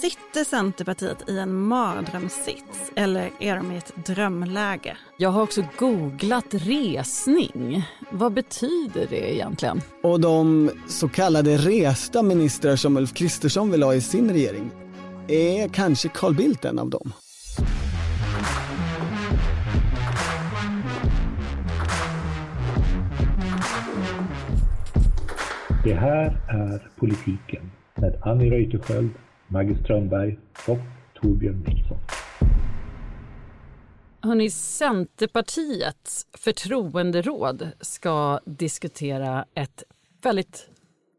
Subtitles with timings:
[0.00, 4.96] Sitter Centerpartiet i en mardrömssits eller är de i ett drömläge?
[5.16, 7.88] Jag har också googlat resning.
[8.10, 9.80] Vad betyder det egentligen?
[10.02, 14.70] Och de så kallade resta ministrar som Ulf Kristersson vill ha i sin regering,
[15.28, 17.12] är kanske Carl Bildt en av dem?
[25.84, 27.70] Det här är Politiken
[28.02, 29.10] med Annie Reuterskiöld,
[29.48, 30.78] Maggie Strömberg och
[31.14, 31.98] Torbjörn Nilsson.
[34.20, 39.82] Hörrni, Centerpartiets förtroenderåd ska diskutera ett
[40.22, 40.68] väldigt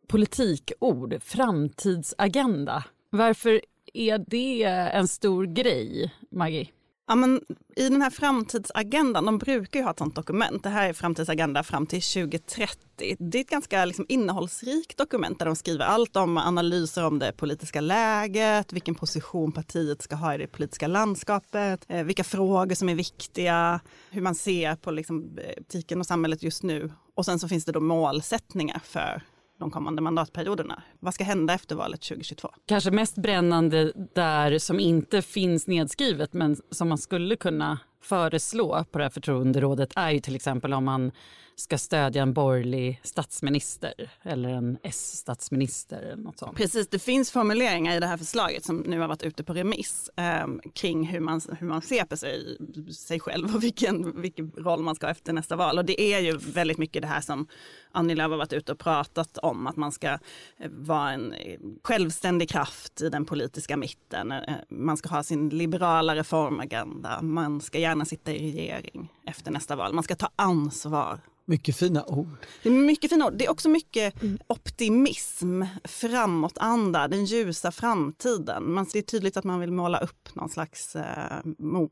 [0.08, 2.84] politikord, framtidsagenda.
[3.10, 3.62] Varför
[3.94, 4.64] är det
[4.94, 6.68] en stor grej, Maggie?
[7.08, 7.42] Ja, men
[7.76, 10.64] I den här framtidsagendan, de brukar ju ha ett sånt dokument.
[10.64, 13.16] Det här är framtidsagenda fram till 2030.
[13.20, 17.32] Det är ett ganska liksom, innehållsrikt dokument där de skriver allt om analyser om det
[17.32, 22.90] politiska läget, vilken position partiet ska ha i det politiska landskapet, eh, vilka frågor som
[22.90, 26.92] är viktiga, hur man ser på liksom, eh, politiken och samhället just nu.
[27.16, 29.22] Och sen så finns det då målsättningar för
[29.64, 30.84] de kommande mandatperioderna.
[31.00, 32.50] Vad ska hända efter valet 2022?
[32.66, 38.98] Kanske mest brännande där som inte finns nedskrivet men som man skulle kunna föreslå på
[38.98, 41.12] det här förtroenderådet är ju till exempel om man
[41.56, 46.02] ska stödja en borgerlig statsminister eller en S-statsminister.
[46.02, 46.58] eller något sånt.
[46.58, 50.10] Precis, det finns formuleringar i det här förslaget som nu har varit ute på remiss
[50.16, 52.58] eh, kring hur man, hur man ser på sig,
[52.94, 55.78] sig själv och vilken, vilken roll man ska ha efter nästa val.
[55.78, 57.48] Och det är ju väldigt mycket det här som
[57.92, 61.60] Annie Lööf har varit ute och pratat om, att man ska eh, vara en eh,
[61.84, 64.32] självständig kraft i den politiska mitten.
[64.32, 69.76] Eh, man ska ha sin liberala reformagenda, man ska gärna sitta i regering efter nästa
[69.76, 72.38] val, man ska ta ansvar mycket fina ord.
[72.64, 73.34] Det är mycket fina ord.
[73.34, 74.40] Det är också mycket mm.
[74.48, 78.74] optimism, framåtanda, den ljusa framtiden.
[78.74, 81.40] Man ser tydligt att man vill måla upp någon slags eh,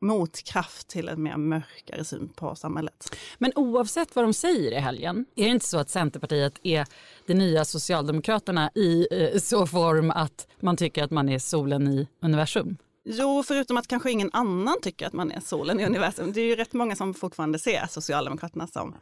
[0.02, 3.16] motkraft till en mer mörkare syn på samhället.
[3.38, 6.86] Men oavsett vad de säger i helgen, är det inte så att Centerpartiet är
[7.26, 12.08] det nya Socialdemokraterna i eh, så form att man tycker att man är solen i
[12.22, 12.78] universum?
[13.04, 16.32] Jo, förutom att kanske ingen annan tycker att man är solen i universum.
[16.34, 18.96] Det är ju rätt många som fortfarande ser Socialdemokraterna som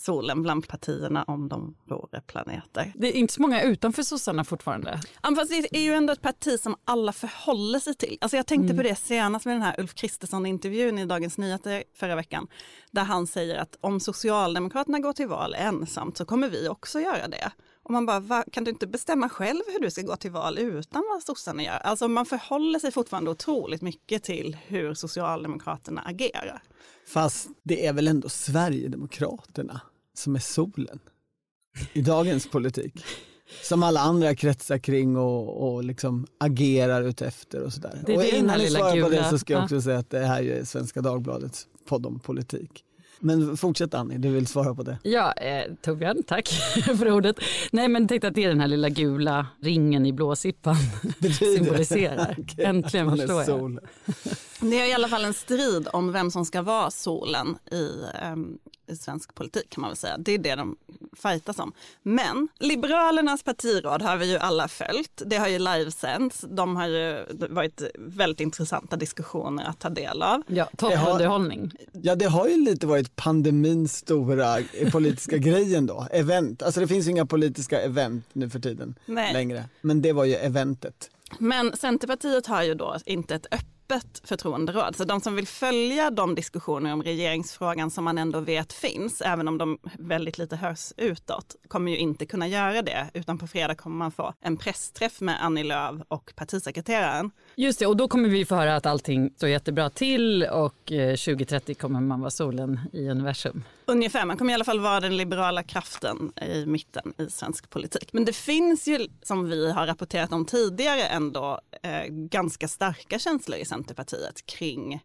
[0.00, 2.92] solen bland partierna om de vore planeter.
[2.94, 5.00] Det är inte så många utanför sossarna fortfarande.
[5.22, 8.18] Ja, fast det är ju ändå ett parti som alla förhåller sig till.
[8.20, 8.76] Alltså jag tänkte mm.
[8.76, 12.48] på det senast med den här Ulf Kristersson-intervjun i Dagens Nyheter förra veckan.
[12.90, 17.28] Där han säger att om Socialdemokraterna går till val ensamt så kommer vi också göra
[17.28, 17.52] det.
[17.86, 20.58] Och man bara, va, kan du inte bestämma själv hur du ska gå till val
[20.58, 21.78] utan vad sossarna gör?
[21.84, 26.62] Alltså man förhåller sig fortfarande otroligt mycket till hur Socialdemokraterna agerar.
[27.08, 29.80] Fast det är väl ändå Sverigedemokraterna
[30.14, 30.98] som är solen
[31.92, 33.04] i dagens politik.
[33.62, 38.02] Som alla andra kretsar kring och, och liksom agerar utefter och sådär.
[38.06, 40.42] Det, och innan ni svarar på det så ska jag också säga att det här
[40.42, 42.84] är Svenska Dagbladets podd om politik.
[43.20, 44.98] Men fortsätt Annie, du vill svara på det.
[45.02, 46.48] Ja, eh, Torbjörn, tack
[46.98, 47.36] för ordet.
[47.72, 50.76] Nej, men tänkte att det är den här lilla gula ringen i blåsippan
[51.38, 52.36] symboliserar.
[52.38, 53.78] okay, Äntligen förstår jag.
[54.60, 57.90] Det är i alla fall en strid om vem som ska vara solen i,
[58.32, 60.18] um, i svensk politik kan man väl säga.
[60.18, 60.76] Det är det de
[61.16, 61.72] fightas om.
[62.02, 65.22] Men Liberalernas partiråd har vi ju alla följt.
[65.26, 66.44] Det har ju livesänds.
[66.48, 70.42] De har ju varit väldigt intressanta diskussioner att ta del av.
[70.46, 71.72] Ja, toppunderhållning.
[71.92, 74.58] Ja, det har ju lite varit pandemins stora
[74.92, 76.62] politiska grejen då, event.
[76.62, 79.32] Alltså det finns ju inga politiska event nu för tiden Nej.
[79.32, 81.10] längre, men det var ju eventet.
[81.38, 84.96] Men Centerpartiet har ju då inte ett öppet öppet förtroenderåd.
[84.96, 89.48] Så de som vill följa de diskussioner om regeringsfrågan som man ändå vet finns, även
[89.48, 93.10] om de väldigt lite hörs utåt, kommer ju inte kunna göra det.
[93.14, 97.30] Utan på fredag kommer man få en pressträff med Annie Lööf och partisekreteraren.
[97.58, 101.16] Just det, och då kommer vi få höra att allting står jättebra till och eh,
[101.16, 103.64] 2030 kommer man vara solen i universum.
[103.86, 108.12] Ungefär, man kommer i alla fall vara den liberala kraften i mitten i svensk politik.
[108.12, 113.58] Men det finns ju, som vi har rapporterat om tidigare, ändå eh, ganska starka känslor
[113.58, 115.00] i Centerpartiet kring eh,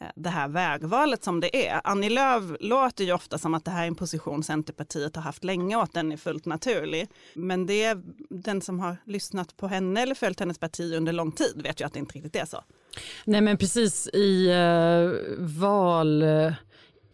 [0.00, 1.80] Eh, det här vägvalet som det är.
[1.84, 5.44] Annie Lööf låter ju ofta som att det här är en position Centerpartiet har haft
[5.44, 7.08] länge och att den är fullt naturlig.
[7.34, 11.32] Men det är den som har lyssnat på henne eller följt hennes parti under lång
[11.32, 12.64] tid vet ju att det inte riktigt är så.
[13.24, 16.52] Nej men precis i uh, val eh,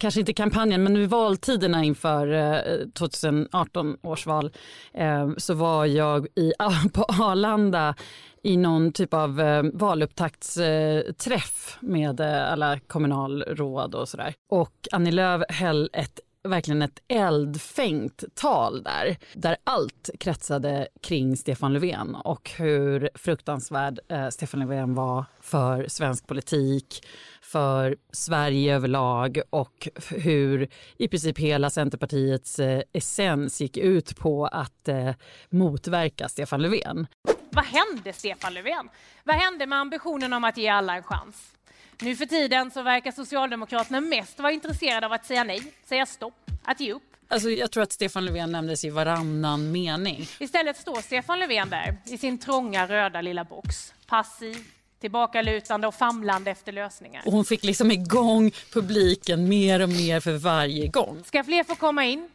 [0.05, 4.51] kanske inte kampanjen, men vid valtiderna inför eh, 2018 års val
[4.95, 6.53] eh, så var jag i,
[6.93, 7.95] på Arlanda
[8.43, 14.35] i någon typ av eh, valupptaktsträff med eh, alla kommunalråd och sådär.
[14.49, 19.17] Och Annie Lööf höll ett verkligen ett eldfängt tal där.
[19.33, 26.27] Där allt kretsade kring Stefan Löfven och hur fruktansvärd eh, Stefan Löfven var för svensk
[26.27, 27.07] politik,
[27.55, 30.69] för Sverige överlag och hur
[30.99, 35.11] i princip hela Centerpartiets eh, essens gick ut på att eh,
[35.51, 37.07] motverka Stefan Löfven.
[37.51, 38.89] Vad hände Stefan Löfven?
[39.25, 41.53] Vad hände med ambitionen om att ge alla en chans?
[42.01, 46.51] Nu för tiden så verkar Socialdemokraterna mest vara intresserade av att säga nej, säga stopp,
[46.65, 47.03] att ge upp.
[47.29, 50.27] Alltså, jag tror att Stefan Löfven nämndes i varannan mening.
[50.39, 54.57] Istället står Stefan Löfven där i sin trånga röda lilla box, passiv,
[55.05, 57.23] tillbakalutande och famlande efter lösningar.
[57.27, 61.21] Och hon fick liksom igång publiken mer och mer för varje gång.
[61.25, 62.29] Ska fler få komma in?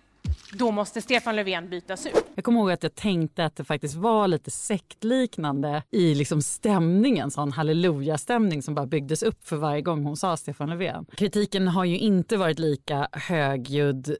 [0.54, 2.26] Då måste Stefan Löfven bytas ut.
[2.36, 7.32] Jag kommer ihåg att jag tänkte att det faktiskt var lite sektliknande i liksom stämningen,
[7.32, 11.06] sån halleluja-stämning som bara byggdes upp för varje gång hon sa Stefan Löfven.
[11.18, 14.18] Kritiken har ju inte varit lika högljudd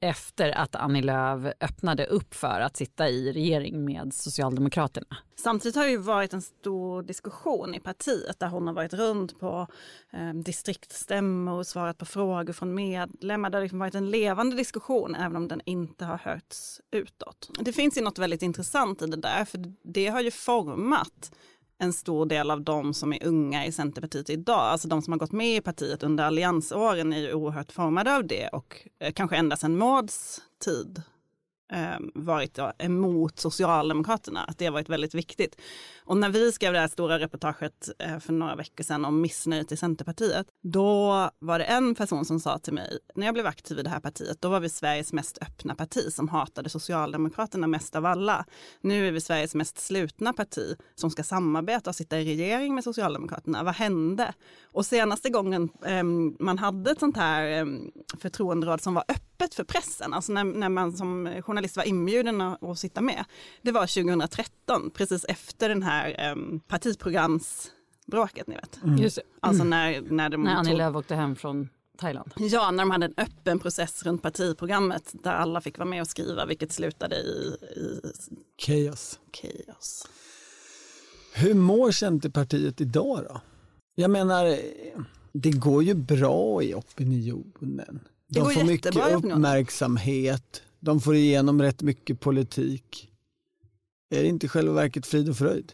[0.00, 5.16] efter att Annie Lööf öppnade upp för att sitta i regering med Socialdemokraterna.
[5.36, 9.40] Samtidigt har det ju varit en stor diskussion i partiet där hon har varit runt
[9.40, 9.66] på
[10.12, 13.50] eh, distriktsstämmor och svarat på frågor från medlemmar.
[13.50, 17.50] Det har liksom varit en levande diskussion även om den inte har hörts utåt.
[17.60, 21.32] Det finns ju något väldigt intressant i det där för det har ju format
[21.78, 25.18] en stor del av de som är unga i Centerpartiet idag, alltså de som har
[25.18, 29.36] gått med i partiet under alliansåren är ju oerhört formade av det och eh, kanske
[29.36, 31.02] ända sedan Mauds tid.
[31.72, 35.60] Ehm, varit emot Socialdemokraterna, att det har varit väldigt viktigt.
[36.04, 39.72] Och när vi skrev det här stora reportaget eh, för några veckor sedan om missnöjet
[39.72, 43.78] i Centerpartiet, då var det en person som sa till mig, när jag blev aktiv
[43.78, 47.96] i det här partiet, då var vi Sveriges mest öppna parti som hatade Socialdemokraterna mest
[47.96, 48.44] av alla.
[48.80, 52.84] Nu är vi Sveriges mest slutna parti som ska samarbeta och sitta i regering med
[52.84, 53.62] Socialdemokraterna.
[53.62, 54.34] Vad hände?
[54.72, 56.04] Och senaste gången eh,
[56.38, 57.66] man hade ett sånt här eh,
[58.18, 62.78] förtroenderåd som var öppet för pressen, alltså när, när man som journalist var inbjuden att
[62.78, 63.24] sitta med,
[63.62, 68.82] det var 2013, precis efter den här um, partiprogramsbråket, ni vet.
[68.84, 68.96] Mm.
[68.96, 71.68] Just Alltså när, när, de när Annie Lööf åkte hem från
[71.98, 72.32] Thailand.
[72.36, 76.08] Ja, när de hade en öppen process runt partiprogrammet där alla fick vara med och
[76.08, 78.00] skriva, vilket slutade i, i
[78.66, 79.20] Chaos.
[79.32, 80.08] chaos.
[81.34, 83.40] Hur mår Centerpartiet idag då?
[83.94, 84.58] Jag menar,
[85.32, 88.00] det går ju bra i opinionen.
[88.28, 93.10] Det går De får mycket uppmärksamhet, de får igenom rätt mycket politik.
[94.10, 95.72] Är det inte i själva verket frid och fröjd?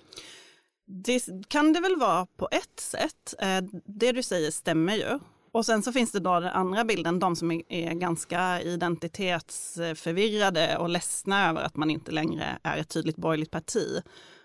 [0.86, 3.34] Det kan det väl vara på ett sätt.
[3.38, 5.18] Eh, det du säger stämmer ju.
[5.52, 10.76] Och sen så finns det då den andra bilden, de som är- är ganska identitetsförvirrade
[10.78, 14.02] och ledsna över att man inte längre är ett tydligt borgerligt parti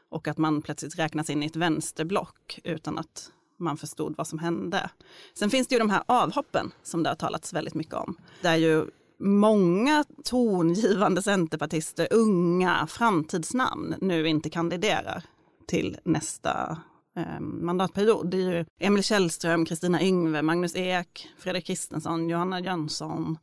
[0.10, 4.40] och att man plötsligt räknas in i ett vänsterblock utan att man förstod vad som
[4.40, 4.90] hände.
[5.34, 8.18] Sen finns det ju de här avhoppen som det har talats väldigt mycket om.
[8.42, 8.86] Där ju
[9.20, 15.24] många tongivande centerpartister, unga framtidsnamn, nu inte kandiderar
[15.68, 16.78] till nästa
[17.18, 18.32] eh, mandatperiod.
[18.32, 23.38] Det är ju Emil Källström, Kristina Yngve, Magnus Ek, Fredrik Kristensson, Johanna Jönsson.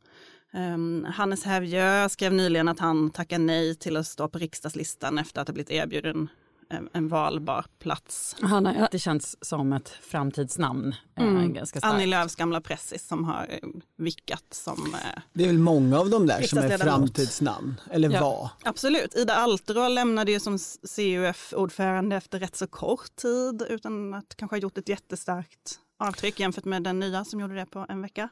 [0.53, 5.41] Ehm, Hannes Hävjö skrev nyligen att han tackar nej till att stå på riksdagslistan efter
[5.41, 6.29] att ha blivit erbjuden
[6.69, 8.35] en, en valbar plats.
[8.41, 10.95] Han har alltid känts som ett framtidsnamn.
[11.15, 11.53] eh, Mm.
[11.53, 11.93] Ganska starkt.
[11.93, 16.09] Annie Lööfs gamla pressis som har eh, vickat som eh, Det är väl många av
[16.09, 18.21] de där som är framtidsnamn, eller Ja.
[18.21, 18.49] var.
[18.63, 19.15] Absolut.
[19.15, 20.57] Ida Alterå lämnade ju som
[20.95, 26.65] CUF-ordförande efter rätt så kort tid utan att kanske ha gjort ett jättestarkt avtryck jämfört
[26.65, 28.29] med den nya som gjorde det på en vecka.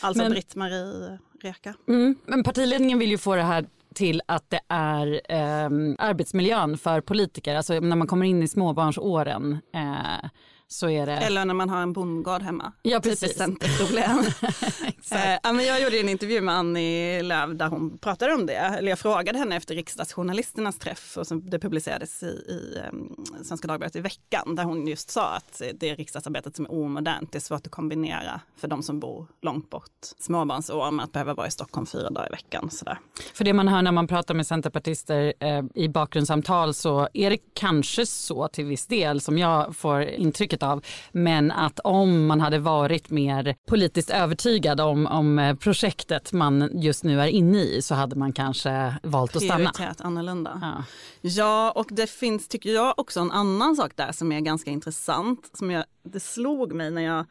[0.00, 1.74] Alltså Men- Britt-Marie Reka.
[1.88, 2.16] Mm.
[2.26, 7.54] Men partiledningen vill ju få det här till att det är ehm, arbetsmiljön för politiker.
[7.54, 10.30] Alltså när man kommer in i småbarnsåren eh,
[10.70, 11.12] så är det...
[11.12, 12.72] Eller när man har en bondgård hemma.
[12.82, 13.38] Ja, Typiskt precis.
[13.38, 14.18] centerproblem.
[14.86, 15.24] Exakt.
[15.24, 18.54] Eh, ja, men jag gjorde en intervju med Annie Lööf där hon pratade om det.
[18.54, 23.68] Eller jag frågade henne efter riksdagsjournalisternas träff och som det publicerades i, i um, Svenska
[23.68, 27.32] Dagbladet i veckan där hon just sa att det är riksdagsarbetet som är omodernt.
[27.32, 31.34] Det är svårt att kombinera för de som bor långt bort småbarnsår med att behöva
[31.34, 32.70] vara i Stockholm fyra dagar i veckan.
[32.70, 32.98] Sådär.
[33.34, 37.38] För det man hör när man pratar med centerpartister eh, i bakgrundssamtal så är det
[37.54, 40.84] kanske så till viss del som jag får intrycket av.
[41.12, 47.04] Men att om man hade varit mer politiskt övertygad om, om eh, projektet man just
[47.04, 49.56] nu är inne i så hade man kanske valt att stanna.
[49.56, 50.58] Prioriterat annorlunda.
[50.62, 50.84] Ja.
[51.20, 55.50] Ja, och det finns, tycker jag, också en annan sak där som är ganska intressant.
[55.52, 57.24] Som jag, det slog mig när jag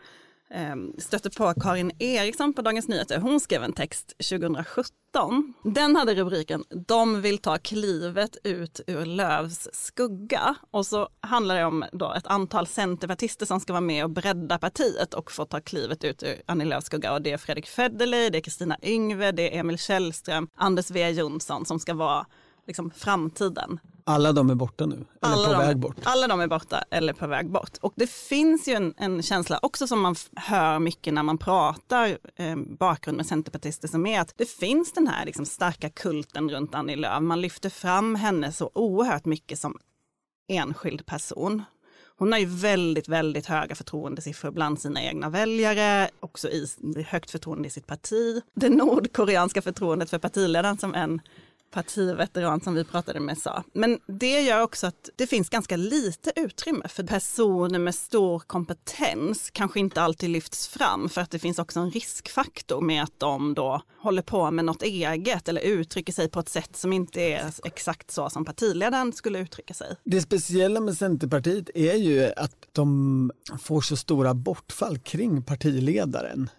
[0.49, 3.19] Ehm, stötte på Karin Eriksson på Dagens Nyheter.
[3.19, 5.53] Hon skrev en text 2017.
[5.63, 10.55] Den hade rubriken De vill ta klivet ut ur Lövs skugga.
[10.71, 14.57] Och så handlar det om då ett antal centerpartister som ska vara med och bredda
[14.57, 17.13] partiet och få ta klivet ut ur Annie Lööfs skugga.
[17.13, 21.09] Och det är Fredrik Federley, det är Kristina Yngve, det är Emil Källström, Anders W
[21.09, 22.25] Jonsson som ska vara
[22.67, 23.79] liksom framtiden.
[24.09, 25.95] Alla de är borta nu, eller Alla på de, väg bort.
[26.03, 27.77] Alla de är borta eller på väg bort.
[27.81, 32.17] Och det finns ju en, en känsla också som man hör mycket när man pratar
[32.35, 36.75] eh, bakgrund med centerpartister som är att det finns den här liksom, starka kulten runt
[36.75, 37.21] Annie Lööf.
[37.21, 39.77] Man lyfter fram henne så oerhört mycket som
[40.47, 41.63] enskild person.
[42.17, 46.67] Hon har ju väldigt, väldigt höga förtroendesiffror bland sina egna väljare, också i
[47.07, 48.41] högt förtroende i sitt parti.
[48.53, 51.21] Det nordkoreanska förtroendet för partiledaren som en
[51.71, 53.63] partiveteran som vi pratade med sa.
[53.73, 59.49] Men det gör också att det finns ganska lite utrymme för personer med stor kompetens
[59.53, 63.53] kanske inte alltid lyfts fram för att det finns också en riskfaktor med att de
[63.53, 67.53] då håller på med något eget eller uttrycker sig på ett sätt som inte är
[67.63, 69.95] exakt så som partiledaren skulle uttrycka sig.
[70.03, 76.49] Det speciella med Centerpartiet är ju att de får så stora bortfall kring partiledaren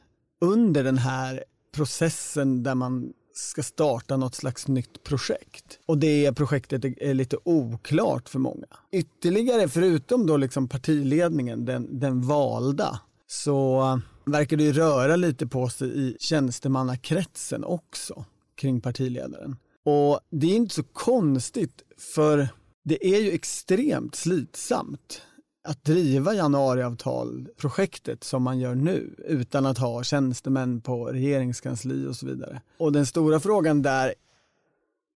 [0.41, 5.79] under den här processen där man ska starta något slags nytt projekt.
[5.87, 8.67] Och det projektet är lite oklart för många.
[8.93, 15.47] Ytterligare, förutom då liksom partiledningen, den, den valda, så eh, verkar det ju röra lite
[15.47, 19.57] på sig i tjänstemannakretsen också kring partiledaren.
[19.85, 21.83] Och det är inte så konstigt
[22.15, 22.49] för
[22.85, 25.23] det är ju extremt slitsamt
[25.69, 32.27] att driva januariavtalprojektet som man gör nu utan att ha tjänstemän på regeringskansli och så
[32.27, 32.63] vidare.
[32.79, 34.15] Och den stora frågan där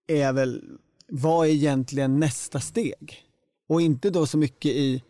[0.07, 0.63] är väl
[1.09, 3.23] vad är egentligen nästa steg?
[3.69, 5.03] Och inte då så mycket i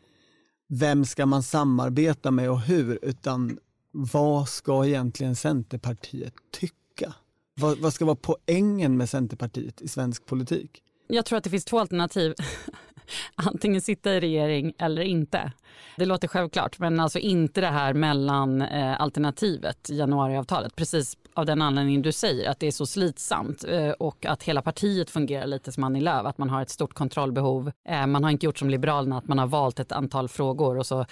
[0.69, 3.59] vem ska man samarbeta med och hur utan
[3.91, 7.15] vad ska egentligen Centerpartiet tycka?
[7.55, 10.83] Vad, vad ska vara poängen med Centerpartiet i svensk politik?
[11.07, 12.35] Jag tror att det finns två alternativ.
[13.35, 15.53] Antingen sitta i regering eller inte.
[15.97, 20.77] Det låter självklart, men alltså inte det här mellan eh, alternativet januariavtalet.
[20.77, 24.63] Precis av den anledningen du säger, att det är så slitsamt eh, och att hela
[24.63, 27.73] partiet fungerar lite som Annie Lööf, att man har ett stort kontrollbehov.
[27.89, 30.87] Eh, man har inte gjort som Liberalerna, att man har valt ett antal frågor och
[30.87, 31.07] så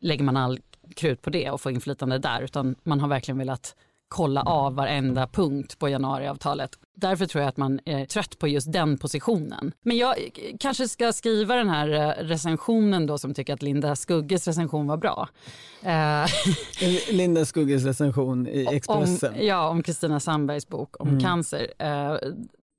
[0.00, 0.58] lägger man all
[0.96, 3.76] krut på det och får inflytande där, utan man har verkligen velat
[4.14, 6.70] kolla av varenda punkt på januariavtalet.
[6.96, 9.72] Därför tror jag att man är trött på just den positionen.
[9.82, 10.14] Men jag
[10.60, 14.96] kanske ska skriva den här eh, recensionen då som tycker att Linda Skugges recension var
[14.96, 15.28] bra.
[15.82, 16.26] Eh,
[17.10, 19.34] Linda Skugges recension i Expressen.
[19.34, 21.66] Om, ja, om Kristina Sandbergs bok om cancer.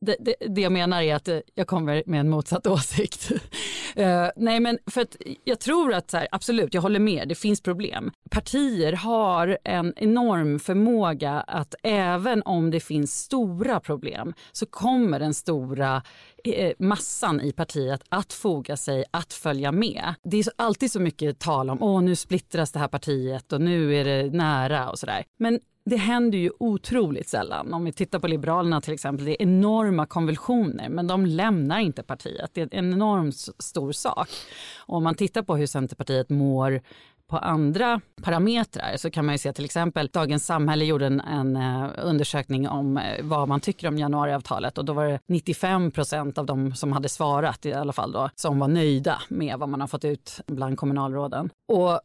[0.02, 3.32] Det, det, det jag menar är att eh, jag kommer med en motsatt åsikt.
[3.32, 7.36] uh, nej men för att jag tror att så här, absolut, jag håller med, det
[7.36, 8.12] finns problem.
[8.32, 15.34] Partier har en enorm förmåga att även om det finns stora problem så kommer den
[15.34, 16.02] stora
[16.44, 20.14] eh, massan i partiet att foga sig, att följa med.
[20.24, 23.96] Det är alltid så mycket tal om åh nu splittras det här partiet och nu
[23.96, 25.24] är det nära och sådär.
[25.40, 27.74] Men det händer ju otroligt sällan.
[27.74, 32.04] Om vi tittar på Liberalerna till exempel, det är enorma konvulsioner men de lämnar inte
[32.04, 32.52] partiet.
[32.54, 34.30] Det är en enormt stor sak.
[34.78, 36.82] Och om man tittar på hur Centerpartiet mår
[37.28, 41.56] på andra parametrar så kan man ju se till exempel Dagens Samhälle gjorde en, en
[41.56, 46.38] eh, undersökning om eh, vad man tycker om januariavtalet och då var det 95 procent
[46.38, 49.82] av de som hade svarat i alla fall då som var nöjda med vad man
[49.82, 51.50] har fått ut bland kommunalråden.
[51.68, 52.02] Och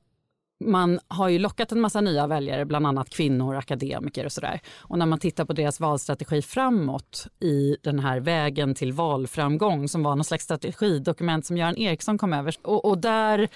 [0.60, 4.60] man har ju lockat en massa nya väljare, bland annat kvinnor, akademiker och sådär.
[4.78, 10.02] Och när man tittar på deras valstrategi framåt i den här vägen till valframgång som
[10.02, 12.54] var någon slags strategidokument som Göran Eriksson kom över.
[12.62, 13.48] Och, och där,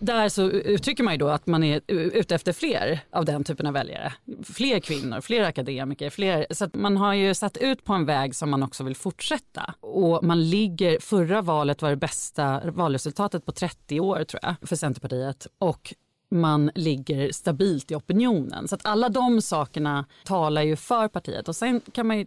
[0.00, 3.66] där så uttrycker man ju då att man är ute efter fler av den typen
[3.66, 4.12] av väljare.
[4.44, 6.46] Fler kvinnor, fler akademiker, fler.
[6.50, 9.74] Så att man har ju satt ut på en väg som man också vill fortsätta.
[9.80, 14.76] Och man ligger, förra valet var det bästa valresultatet på 30 år tror jag för
[14.76, 15.46] Centerpartiet.
[15.58, 15.94] Och
[16.30, 18.68] man ligger stabilt i opinionen.
[18.68, 21.48] Så att alla de sakerna talar ju för partiet.
[21.48, 22.26] Och sen kan man ju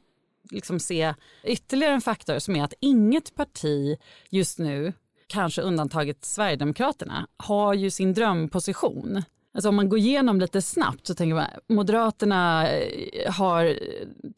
[0.52, 3.98] liksom se ytterligare en faktor som är att inget parti
[4.30, 4.94] just nu,
[5.28, 9.24] kanske undantaget Sverigedemokraterna, har ju sin drömposition.
[9.54, 13.80] Alltså om man går igenom lite snabbt så tänker man Moderaterna eh, har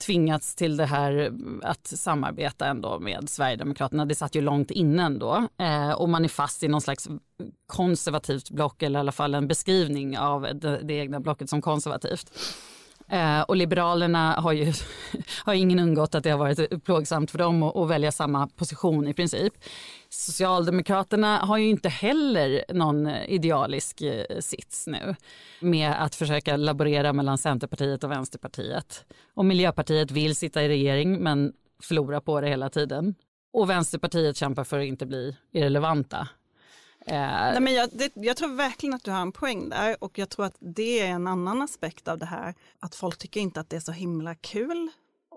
[0.05, 1.31] tvingats till det här
[1.63, 4.05] att samarbeta ändå med Sverigedemokraterna.
[4.05, 7.07] Det satt ju långt innan då eh, och man är fast i någon slags
[7.67, 12.31] konservativt block eller i alla fall en beskrivning av det, det egna blocket som konservativt.
[13.07, 14.73] Eh, och Liberalerna har ju
[15.43, 19.07] har ingen undgått att det har varit plågsamt för dem att, att välja samma position
[19.07, 19.53] i princip.
[20.09, 25.15] Socialdemokraterna har ju inte heller någon idealisk eh, sits nu
[25.59, 29.05] med att försöka laborera mellan Centerpartiet och Vänsterpartiet.
[29.33, 33.15] Och Miljöpartiet vill sitta i regering men förlorar på det hela tiden.
[33.53, 36.27] Och Vänsterpartiet kämpar för att inte bli irrelevanta.
[37.07, 40.19] Eh, Nej, men jag, det, jag, tror verkligen att du har en poäng där och
[40.19, 42.53] jag tror att det är en annan aspekt av det här.
[42.79, 44.89] Att folk tycker inte att det är så himla kul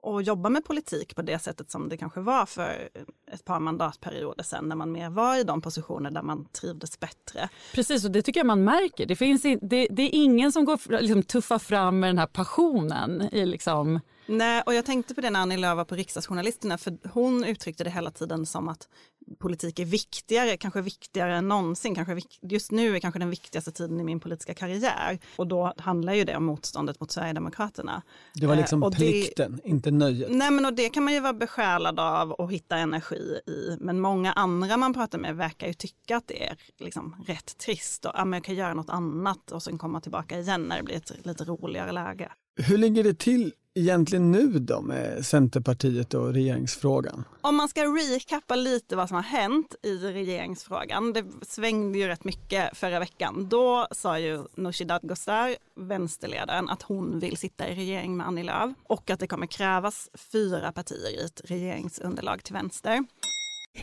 [0.03, 2.89] att jobba med politik på det sättet som det kanske var för
[3.33, 7.49] ett par mandatperioder sedan när man mer var i de positioner där man trivdes bättre.
[7.75, 9.07] Precis, och det tycker jag man märker.
[9.07, 13.29] Det, finns, det, det är ingen som går liksom, tuffar fram med den här passionen
[13.33, 16.99] i liksom Nej, och jag tänkte på det när Annie Lööf var på riksdagsjournalisterna, för
[17.09, 18.89] hon uttryckte det hela tiden som att
[19.39, 21.95] politik är viktigare, kanske viktigare än någonsin.
[21.95, 25.19] Kanske, just nu är kanske den viktigaste tiden i min politiska karriär.
[25.37, 28.03] Och då handlar ju det om motståndet mot Sverigedemokraterna.
[28.35, 30.29] Det var liksom eh, plikten, det, inte nöjet.
[30.31, 33.77] Nej, men och det kan man ju vara besjälad av och hitta energi i.
[33.81, 38.05] Men många andra man pratar med verkar ju tycka att det är liksom rätt trist
[38.05, 40.97] och ja, jag kan göra något annat och sen komma tillbaka igen när det blir
[40.97, 42.33] ett lite roligare läge.
[42.57, 47.25] Hur ligger det till egentligen nu då med Centerpartiet och regeringsfrågan?
[47.41, 51.13] Om man ska recappa lite vad som har hänt i regeringsfrågan.
[51.13, 53.49] Det svängde ju rätt mycket förra veckan.
[53.51, 58.71] Då sa ju Nooshi Dadgostar, vänsterledaren, att hon vill sitta i regering med Annie Lööf
[58.83, 63.05] och att det kommer krävas fyra partier i ett regeringsunderlag till vänster.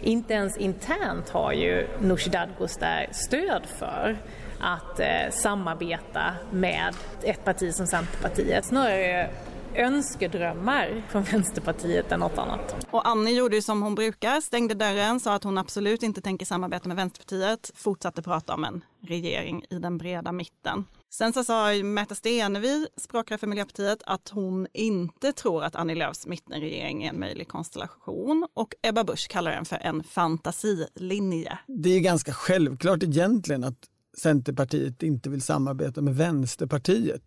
[0.02, 4.18] Inte ens internt har ju Nooshi Dadgostar stöd för
[4.60, 8.66] att eh, samarbeta med ett parti som Centerpartiet.
[8.66, 9.30] Snarare
[9.78, 12.88] önskedrömmar från Vänsterpartiet än något annat.
[12.92, 16.46] Och Annie gjorde ju som hon brukar, stängde dörren, sa att hon absolut inte tänker
[16.46, 20.86] samarbeta med Vänsterpartiet, fortsatte prata om en regering i den breda mitten.
[21.10, 26.28] Sen så sa Märta Stenevi, språkrör för Miljöpartiet, att hon inte tror att Annie Lööfs
[26.28, 31.60] mittenregering är en möjlig konstellation och Ebba Busch kallar den för en fantasilinje.
[31.68, 37.24] Det är ganska självklart egentligen att Centerpartiet inte vill samarbeta med Vänsterpartiet.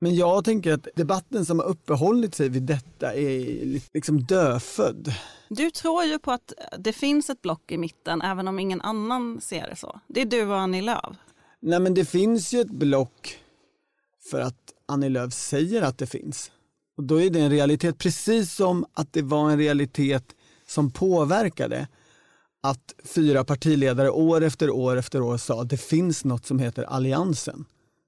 [0.00, 5.14] Men jag tänker att debatten som har uppehållit sig vid detta är liksom dödfödd.
[5.48, 9.40] Du tror ju på att det finns ett block i mitten även om ingen annan
[9.40, 10.00] ser det så.
[10.08, 11.16] Det är du och Annie Lööf.
[11.60, 13.38] Nej men det finns ju ett block
[14.30, 16.50] för att Annie Lööf säger att det finns.
[16.96, 20.24] Och då är det en realitet, precis som att det var en realitet
[20.66, 21.88] som påverkade
[22.62, 26.82] att fyra partiledare år efter år efter år sa att det finns något som heter
[26.82, 27.64] Alliansen.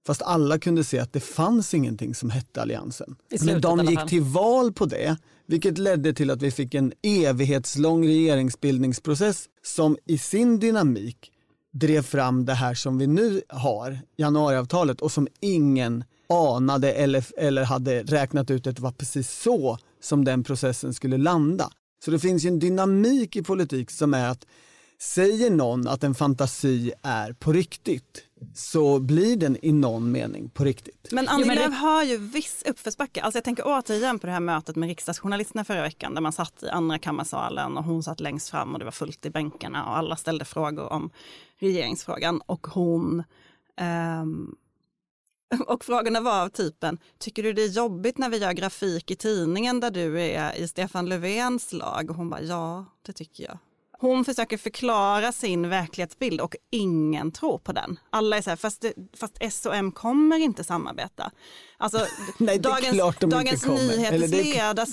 [0.08, 3.16] Fast alla kunde se att det fanns ingenting som hette Alliansen.
[3.40, 5.16] Men de gick till val på det,
[5.46, 11.32] vilket ledde till att vi fick en evighetslång regeringsbildningsprocess som i sin dynamik
[11.72, 17.64] drev fram det här som vi nu har, januariavtalet, och som ingen anade eller, eller
[17.64, 21.70] hade räknat ut att det var precis så som den processen skulle landa.
[22.04, 24.46] Så det finns ju en dynamik i politik som är att
[25.00, 30.64] säger någon att en fantasi är på riktigt så blir den i någon mening på
[30.64, 31.08] riktigt.
[31.12, 33.22] Men Annie Lööf har ju viss uppförsbacke.
[33.22, 36.62] Alltså jag tänker återigen på det här mötet med riksdagsjournalisterna förra veckan där man satt
[36.62, 39.96] i andra kammarsalen och hon satt längst fram och det var fullt i bänkarna och
[39.96, 41.10] alla ställde frågor om
[41.58, 43.22] regeringsfrågan och hon
[44.20, 44.56] um,
[45.66, 49.16] och frågorna var av typen, tycker du det är jobbigt när vi gör grafik i
[49.16, 52.10] tidningen där du är i Stefan Löfvens lag?
[52.10, 53.58] Och hon bara, ja, det tycker jag.
[54.00, 57.98] Hon försöker förklara sin verklighetsbild och ingen tror på den.
[58.10, 61.30] Alla är så här, fast, det, fast S och M kommer inte samarbeta.
[61.76, 62.06] Alltså,
[62.38, 64.84] Nej, dagens, dagens Nyheters ledarsida,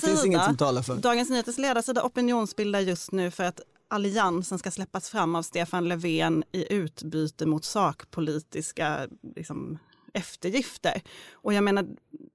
[1.02, 6.44] Dagens Nyheters ledarsida opinionsbildar just nu för att alliansen ska släppas fram av Stefan Löfven
[6.52, 9.80] i utbyte mot sakpolitiska liksom,
[10.16, 11.02] eftergifter.
[11.34, 11.86] Och jag menar,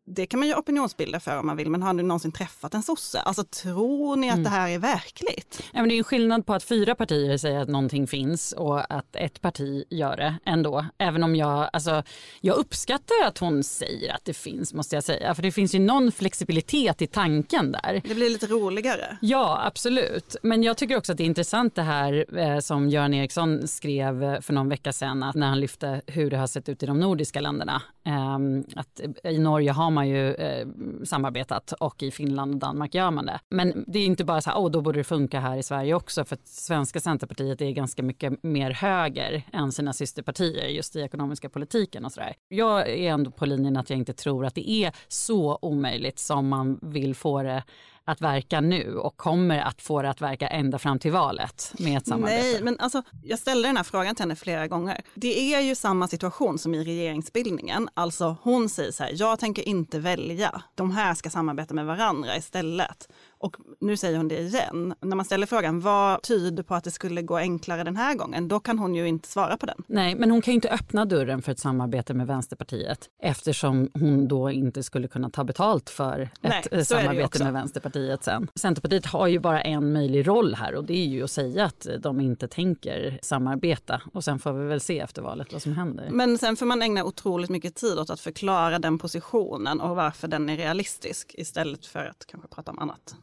[0.06, 2.82] det kan man ju opinionsbilda för om man vill, men har du någonsin träffat en
[2.82, 3.20] sosse?
[3.20, 4.44] Alltså tror ni att mm.
[4.44, 5.62] det här är verkligt?
[5.72, 8.94] Ja, men det är en skillnad på att fyra partier säger att någonting finns och
[8.94, 10.86] att ett parti gör det ändå.
[10.98, 12.02] Även om jag, alltså,
[12.40, 15.34] jag uppskattar att hon säger att det finns, måste jag säga.
[15.34, 18.02] För det finns ju någon flexibilitet i tanken där.
[18.04, 19.18] Det blir lite roligare.
[19.20, 20.36] Ja, absolut.
[20.42, 24.40] Men jag tycker också att det är intressant det här eh, som Göran Eriksson skrev
[24.40, 27.00] för någon vecka sedan, att när han lyfte hur det har sett ut i de
[27.00, 27.69] nordiska länderna.
[28.04, 30.66] Ehm, eh, att I Norge har man ju eh,
[31.04, 33.40] samarbetat och i Finland och Danmark gör man det.
[33.50, 35.94] Men det är inte bara så här, oh, då borde det funka här i Sverige
[35.94, 41.00] också för att svenska Centerpartiet är ganska mycket mer höger än sina systerpartier just i
[41.00, 42.34] ekonomiska politiken och så där.
[42.48, 46.48] Jag är ändå på linjen att jag inte tror att det är så omöjligt som
[46.48, 47.62] man vill få det
[48.04, 51.96] att verka nu och kommer att få det att verka ända fram till valet med
[51.96, 52.42] ett samarbete?
[52.42, 55.02] Nej, men alltså, jag ställde den här frågan till henne flera gånger.
[55.14, 57.88] Det är ju samma situation som i regeringsbildningen.
[57.94, 60.62] Alltså hon säger så här, jag tänker inte välja.
[60.74, 63.08] De här ska samarbeta med varandra istället.
[63.42, 64.94] Och nu säger hon det igen.
[65.00, 68.48] När man ställer frågan vad tyder på att det skulle gå enklare den här gången,
[68.48, 69.82] då kan hon ju inte svara på den.
[69.86, 74.28] Nej, men hon kan ju inte öppna dörren för ett samarbete med Vänsterpartiet eftersom hon
[74.28, 78.48] då inte skulle kunna ta betalt för Nej, ett det ju samarbete med Vänsterpartiet sen.
[78.54, 81.86] Centerpartiet har ju bara en möjlig roll här och det är ju att säga att
[81.98, 86.08] de inte tänker samarbeta och sen får vi väl se efter valet vad som händer.
[86.10, 90.28] Men sen får man ägna otroligt mycket tid åt att förklara den positionen och varför
[90.28, 93.14] den är realistisk istället för att kanske prata om annat.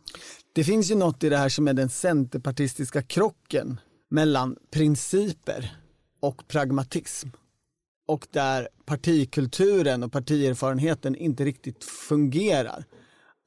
[0.53, 5.77] Det finns ju något i det här som är den centerpartistiska krocken mellan principer
[6.19, 7.29] och pragmatism.
[8.07, 12.85] Och där partikulturen och partierfarenheten inte riktigt fungerar.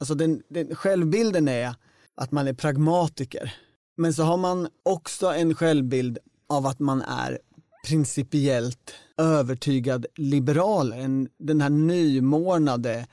[0.00, 1.74] Alltså den, den, självbilden är
[2.14, 3.54] att man är pragmatiker.
[3.96, 6.18] Men så har man också en självbild
[6.48, 7.38] av att man är
[7.86, 10.92] principiellt övertygad liberal.
[10.92, 13.06] En, den här nymornade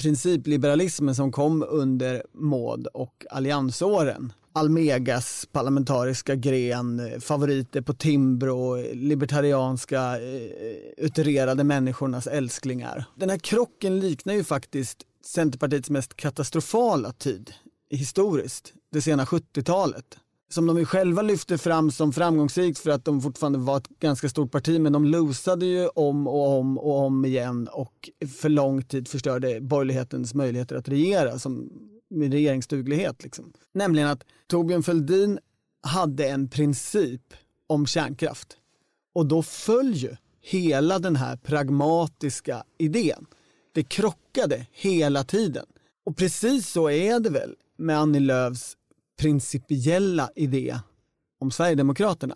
[0.00, 4.32] principliberalismen som kom under Maud och alliansåren.
[4.52, 13.04] Almegas parlamentariska gren, favoriter på Timbro, libertarianska eh, utererade människornas älsklingar.
[13.14, 17.52] Den här krocken liknar ju faktiskt Centerpartiets mest katastrofala tid
[17.90, 20.18] historiskt, det sena 70-talet
[20.50, 24.28] som de ju själva lyfte fram som framgångsrikt för att de fortfarande var ett ganska
[24.28, 28.10] stort parti men de losade ju om och om och om igen och
[28.40, 31.70] för lång tid förstörde borgerlighetens möjligheter att regera som
[32.10, 33.22] med regeringsduglighet.
[33.22, 33.52] Liksom.
[33.72, 35.38] Nämligen att Torbjörn Fälldin
[35.82, 37.34] hade en princip
[37.66, 38.56] om kärnkraft
[39.14, 43.26] och då föll ju hela den här pragmatiska idén.
[43.72, 45.66] Det krockade hela tiden.
[46.04, 48.76] Och precis så är det väl med Annie Lööfs
[49.20, 50.78] principiella idé
[51.40, 52.34] om Sverigedemokraterna.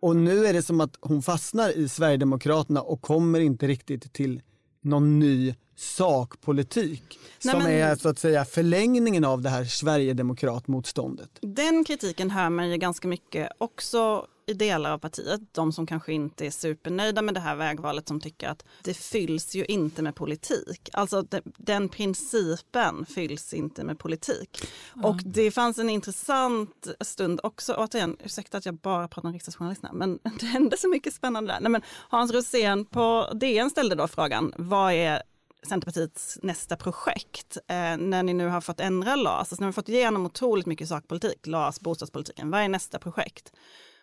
[0.00, 4.42] Och nu är det som att hon fastnar i Sverigedemokraterna och kommer inte riktigt till
[4.82, 11.30] någon ny sakpolitik Nej, som men- är så att säga förlängningen av det här Sverigedemokratmotståndet.
[11.40, 15.40] Den kritiken hör man ju ganska mycket också i delar av partiet.
[15.52, 19.54] De som kanske inte är supernöjda med det här vägvalet som tycker att det fylls
[19.54, 20.90] ju inte med politik.
[20.92, 24.66] Alltså de, den principen fylls inte med politik.
[25.02, 29.92] Och det fanns en intressant stund också, återigen, ursäkta att jag bara pratar om riksdagsjournalisterna,
[29.92, 31.60] men det hände så mycket spännande där.
[31.60, 35.22] Nej, men Hans Rosén på DN ställde då frågan, vad är
[35.66, 39.72] Centerpartiets nästa projekt eh, när ni nu har fått ändra LAS, alltså när ni har
[39.72, 43.52] fått igenom otroligt mycket sakpolitik, LAS, bostadspolitiken, vad är nästa projekt?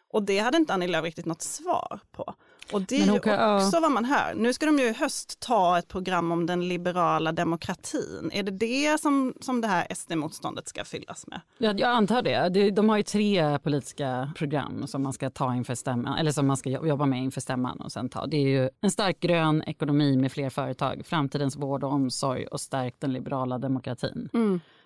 [0.10, 2.34] Och det hade inte Annie Lööf riktigt något svar på.
[2.74, 3.66] Och det är Men ju kan- ja.
[3.66, 4.34] också vad man hör.
[4.36, 8.30] Nu ska de ju i höst ta ett program om den liberala demokratin.
[8.34, 11.42] Är det det som, som det här SD-motståndet ska fyllas med?
[11.58, 12.70] Ja, jag antar det.
[12.70, 16.58] De har ju tre politiska program som man ska ta inför stämman, eller som man
[16.58, 18.26] ska jo- jobba med inför stämman och sen ta.
[18.26, 22.62] Det är ju en stark grön ekonomi med fler företag, framtidens vård och omsorg och
[22.62, 24.30] stärk den liberala demokratin.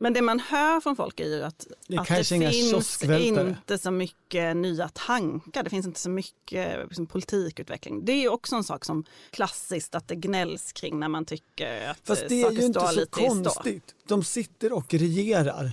[0.03, 3.91] Men det man hör från folk är ju att Det att det finns inte så
[3.91, 5.63] mycket nya tankar.
[5.63, 8.05] Det finns inte så mycket liksom, politikutveckling.
[8.05, 11.89] Det är ju också en sak som klassiskt att det gnälls kring när man tycker
[11.89, 13.95] att Fast eh, det är saker ju inte så konstigt.
[14.07, 15.71] De sitter och regerar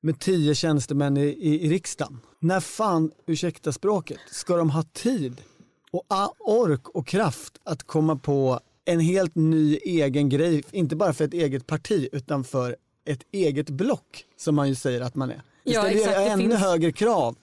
[0.00, 2.20] med tio tjänstemän i, i, i riksdagen.
[2.38, 5.42] När fan, ursäkta språket, ska de ha tid
[5.90, 6.04] och
[6.38, 11.34] ork och kraft att komma på en helt ny egen grej, inte bara för ett
[11.34, 15.34] eget parti utan för ett eget block som man ju säger att man är.
[15.64, 17.36] Det Ja, ställer ju exakt, det ännu finns- högre krav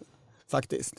[0.48, 0.96] faktiskt.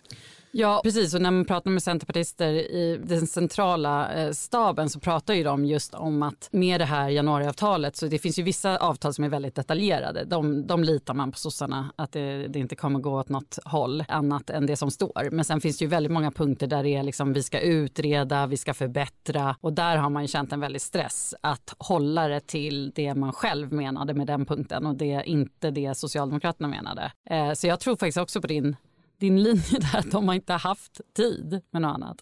[0.52, 1.14] Ja, precis.
[1.14, 5.64] Och när man pratar med centerpartister i den centrala eh, staben så pratar ju de
[5.64, 9.28] just om att med det här januariavtalet så det finns ju vissa avtal som är
[9.28, 10.24] väldigt detaljerade.
[10.24, 14.04] De, de litar man på sossarna att det, det inte kommer gå åt något håll
[14.08, 15.30] annat än det som står.
[15.30, 18.46] Men sen finns det ju väldigt många punkter där det är liksom vi ska utreda,
[18.46, 22.40] vi ska förbättra och där har man ju känt en väldig stress att hålla det
[22.40, 27.12] till det man själv menade med den punkten och det är inte det Socialdemokraterna menade.
[27.30, 28.76] Eh, så jag tror faktiskt också på din
[29.20, 32.20] din linje där att de har inte haft tid med något annat.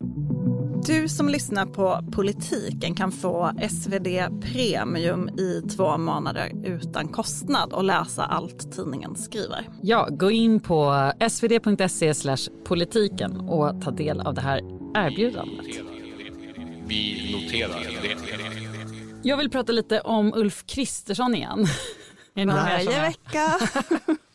[0.86, 4.06] Du som lyssnar på Politiken kan få SvD
[4.40, 9.68] Premium i två månader utan kostnad och läsa allt tidningen skriver.
[9.82, 12.14] Ja, gå in på svd.se
[12.64, 14.60] politiken och ta del av det här
[14.94, 15.66] erbjudandet.
[16.86, 18.16] Vi noterar det.
[19.22, 21.66] Jag vill prata lite om Ulf Kristersson igen.
[22.46, 23.58] Varje vecka.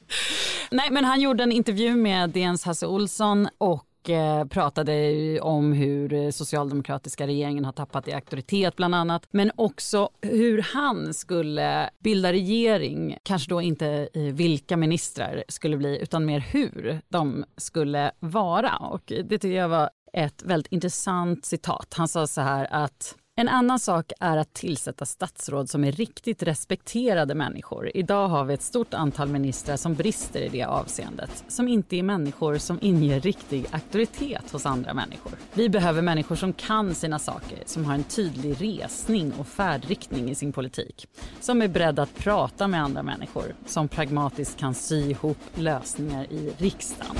[0.71, 6.13] Nej, men han gjorde en intervju med DNs Hasse Olsson och eh, pratade om hur
[6.13, 9.27] eh, socialdemokratiska regeringen har tappat i auktoritet bland annat.
[9.31, 16.25] Men också hur han skulle bilda regering, kanske då inte vilka ministrar skulle bli utan
[16.25, 18.77] mer hur de skulle vara.
[18.77, 21.93] Och det tycker jag var ett väldigt intressant citat.
[21.97, 26.43] Han sa så här att en annan sak är att tillsätta statsråd som är riktigt
[26.43, 27.91] respekterade människor.
[27.93, 31.43] Idag har vi ett stort antal ministrar som brister i det avseendet.
[31.47, 35.33] Som inte är människor som inger riktig auktoritet hos andra människor.
[35.53, 40.35] Vi behöver människor som kan sina saker, som har en tydlig resning och färdriktning i
[40.35, 41.07] sin politik.
[41.39, 46.53] Som är beredda att prata med andra människor, som pragmatiskt kan sy ihop lösningar i
[46.57, 47.15] riksdagen.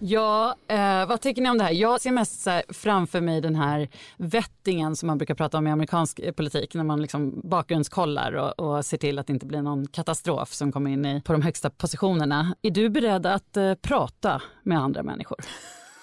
[0.00, 1.72] Ja, eh, vad tycker ni om det här?
[1.72, 5.70] Jag ser mest så framför mig den här vettingen som man brukar prata om i
[5.70, 9.62] amerikansk eh, politik när man liksom bakgrundskollar och, och ser till att det inte blir
[9.62, 12.54] någon katastrof som kommer in i, på de högsta positionerna.
[12.62, 15.38] Är du beredd att eh, prata med andra människor?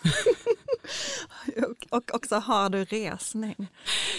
[1.67, 3.67] och, och också har du resning.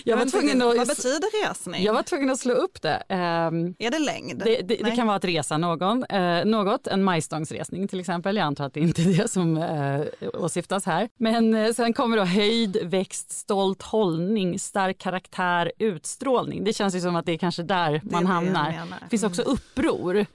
[0.05, 1.85] Jag var tvungen att, vad betyder resning?
[1.85, 3.03] Jag var tvungen att slå upp det.
[3.09, 4.43] Um, är det längd?
[4.45, 8.37] Det, det, det, kan vara att resa någon, uh, något, en majstångsresning till exempel.
[8.37, 11.09] Jag antar att det inte är det som uh, åsyftas här.
[11.17, 16.65] Men uh, sen kommer då höjd, växt, stolt hållning, stark karaktär, utstrålning.
[16.65, 18.73] Det känns ju som att det är kanske där man hamnar.
[19.03, 19.53] Det finns också mm.
[19.53, 20.27] uppror.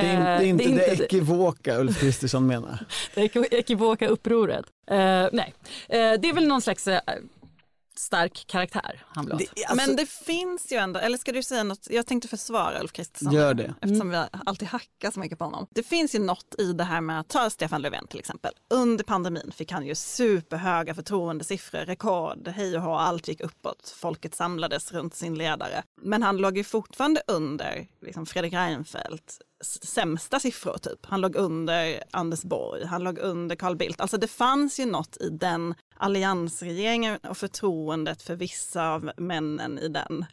[0.00, 2.86] Det är, det är inte det, är inte det ekivoka Ulf Kristersson menar.
[3.14, 4.64] Det ekivoka upproret.
[4.90, 4.96] Uh,
[5.32, 5.54] nej,
[5.92, 6.98] uh, det är väl någon slags uh,
[8.00, 11.86] stark karaktär han det, alltså, Men det finns ju ändå, eller ska du säga något,
[11.90, 13.32] jag tänkte försvara Ulf Kristersson.
[13.32, 13.74] Gör det.
[13.80, 14.28] Eftersom mm.
[14.32, 15.66] vi alltid hackar så mycket på honom.
[15.70, 18.52] Det finns ju något i det här med att ta Stefan Löfven till exempel.
[18.70, 23.94] Under pandemin fick han ju superhöga förtroendesiffror, rekord, hej och hå, allt gick uppåt.
[23.96, 25.82] Folket samlades runt sin ledare.
[26.02, 31.06] Men han låg ju fortfarande under liksom Fredrik Reinfeldt, sämsta siffror typ.
[31.06, 34.00] Han låg under Anders Borg, han låg under Carl Bildt.
[34.00, 39.88] Alltså det fanns ju något i den alliansregeringen och förtroendet för vissa av männen i
[39.88, 40.24] den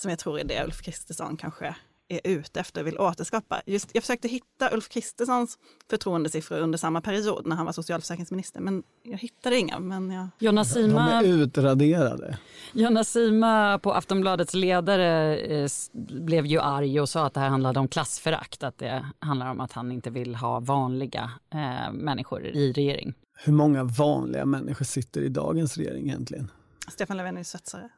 [0.00, 1.74] som jag tror är det Ulf Kristersson kanske
[2.12, 3.62] är ute efter och vill återskapa.
[3.66, 5.58] Just, jag försökte hitta Ulf Kristerssons
[5.90, 9.78] förtroendesiffror under samma period när han var socialförsäkringsminister, men jag hittade inga.
[9.78, 10.28] Men jag...
[10.38, 12.38] Jonna Sima, De är utraderade.
[12.72, 15.68] Jonna Sima på Aftonbladets ledare eh,
[16.10, 19.60] blev ju arg och sa att det här handlade om klassförakt, att det handlar om
[19.60, 23.14] att han inte vill ha vanliga eh, människor i regering.
[23.44, 26.50] Hur många vanliga människor sitter i dagens regering egentligen?
[26.88, 27.88] Stefan Löfven är svetsare.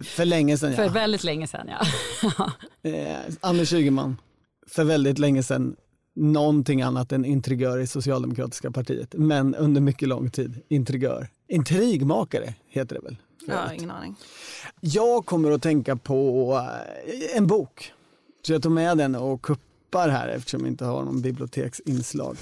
[0.00, 0.76] För länge sedan ja.
[0.76, 2.50] För väldigt länge sedan ja.
[2.90, 4.16] eh, Anders Ygeman,
[4.66, 5.76] för väldigt länge sedan
[6.16, 9.14] någonting annat än intrigör i socialdemokratiska partiet.
[9.18, 11.28] Men under mycket lång tid intrigör.
[11.48, 13.16] Intrigmakare heter det väl?
[13.46, 14.16] Ja, ingen aning.
[14.80, 16.52] Jag kommer att tänka på
[17.06, 17.92] eh, en bok.
[18.46, 22.36] Så jag tog med den och kuppar här eftersom jag inte har någon biblioteksinslag.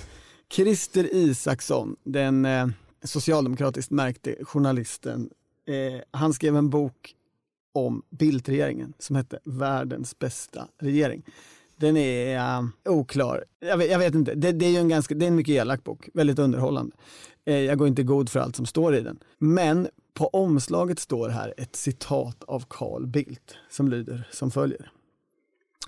[0.52, 2.66] Christer Isaksson, den eh,
[3.04, 5.30] socialdemokratiskt märkte journalisten,
[5.66, 7.14] eh, han skrev en bok
[7.72, 11.22] om Bildtregeringen som hette Världens bästa regering.
[11.76, 13.44] Den är uh, oklar.
[13.60, 14.34] Jag vet, jag vet inte.
[14.34, 16.96] Det, det, är en ganska, det är en mycket elak bok, väldigt underhållande.
[17.48, 19.18] Uh, jag går inte god för allt som står i den.
[19.38, 24.90] Men på omslaget står här ett citat av Carl Bildt som lyder som följer.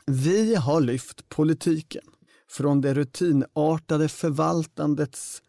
[0.07, 2.05] Vi har lyft politiken
[2.49, 5.43] från det rutinartade förvaltandets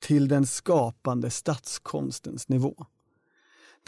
[0.00, 2.86] till den skapande statskonstens nivå.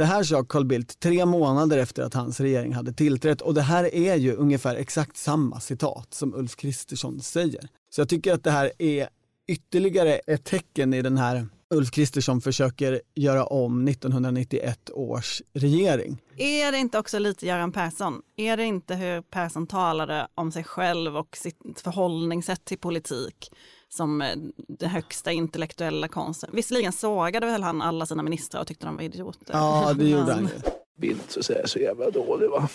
[0.00, 3.62] Det här sa Carl Bildt tre månader efter att hans regering hade tillträtt och det
[3.62, 7.68] här är ju ungefär exakt samma citat som Ulf Kristersson säger.
[7.90, 9.08] Så jag tycker att det här är
[9.48, 16.18] ytterligare ett tecken i den här Ulf Kristersson försöker göra om 1991 års regering.
[16.36, 18.22] Är det inte också lite Göran Persson?
[18.36, 23.50] Är det inte hur Persson talade om sig själv och sitt förhållningssätt till politik
[23.90, 26.50] som eh, den högsta intellektuella konsten?
[26.52, 29.54] Visserligen sågade väl han alla sina ministrar och tyckte de var idioter.
[29.54, 30.70] Ja, det gjorde han ju.
[30.96, 32.68] Bildt så, så jävla dålig va.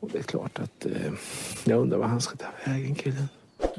[0.00, 1.12] Och det är klart att eh,
[1.64, 3.28] jag undrar vad han ska ta vägen killen.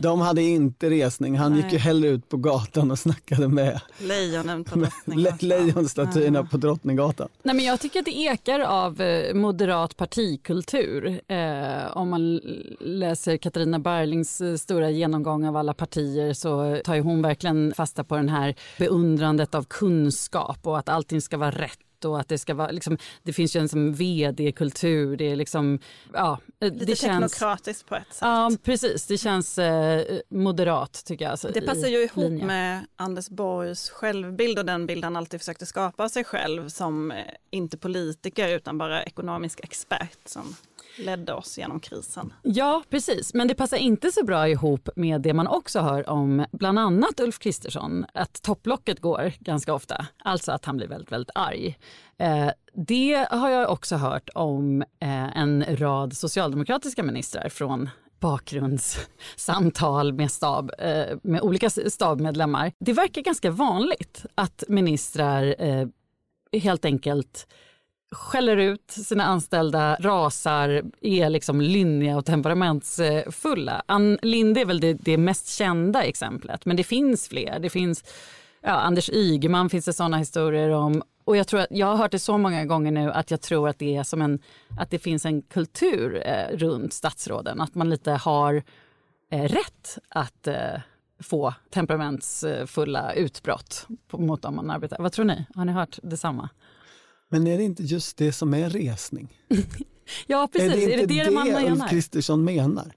[0.01, 1.37] De hade inte resning.
[1.37, 1.61] Han Nej.
[1.63, 5.37] gick ju hellre ut på gatan och snackade med lejonen på Drottninggatan.
[5.49, 7.27] lejonstatyerna på Drottninggatan.
[7.43, 11.21] Nej, men jag tycker att det ekar av eh, moderat partikultur.
[11.27, 12.35] Eh, om man
[12.79, 18.03] läser Katarina Barlings eh, stora genomgång av alla partier så tar ju hon verkligen fasta
[18.03, 22.37] på den här beundrandet av kunskap och att allting ska vara rätt och att det
[22.37, 25.79] ska vara liksom, det finns ju en som vd-kultur, det är liksom,
[26.13, 26.39] ja.
[26.59, 28.17] Lite det känns, teknokratiskt på ett sätt.
[28.21, 29.07] Ja, precis.
[29.07, 31.31] Det känns eh, moderat tycker jag.
[31.31, 32.45] Alltså, det passar ju ihop linje.
[32.45, 37.17] med Anders Borgs självbild och den bild han alltid försökte skapa sig själv som eh,
[37.51, 40.55] inte politiker utan bara ekonomisk expert som
[40.99, 42.33] ledde oss genom krisen.
[42.43, 43.33] Ja, precis.
[43.33, 47.19] Men det passar inte så bra ihop med det man också hör om bland annat
[47.19, 51.77] Ulf Kristersson, att topplocket går ganska ofta, alltså att han blir väldigt, väldigt arg.
[52.17, 60.31] Eh, det har jag också hört om eh, en rad socialdemokratiska ministrar från bakgrundssamtal med,
[60.31, 62.71] stab, eh, med olika stabmedlemmar.
[62.79, 65.87] Det verkar ganska vanligt att ministrar eh,
[66.61, 67.47] helt enkelt
[68.11, 73.83] skäller ut sina anställda, rasar, är liksom lynniga och temperamentsfulla.
[73.85, 77.59] Ann Linde är väl det, det mest kända exemplet, men det finns fler.
[77.59, 78.03] Det finns
[78.61, 81.03] ja, Anders Ygeman finns det såna historier om.
[81.23, 83.69] Och jag, tror att, jag har hört det så många gånger nu att jag tror
[83.69, 84.39] att det är som en,
[84.79, 87.61] att det finns en kultur eh, runt statsråden.
[87.61, 88.63] Att man lite har
[89.31, 90.55] eh, rätt att eh,
[91.19, 94.97] få temperamentsfulla utbrott mot dem man arbetar.
[94.99, 95.45] Vad tror ni?
[95.55, 96.49] Har ni hört detsamma?
[97.29, 99.27] Men är det inte just det som är resning?
[100.27, 100.71] ja, precis.
[100.71, 101.71] Är det inte är det det, det man menar?
[101.71, 102.93] Ulf Kristersson menar?